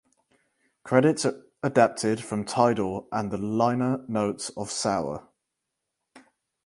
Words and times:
Credits 0.81 1.27
adapted 1.61 2.23
from 2.23 2.43
Tidal 2.43 3.07
and 3.11 3.29
the 3.29 3.37
liner 3.37 4.03
notes 4.07 4.49
of 4.57 4.71
"Sour". 4.71 5.27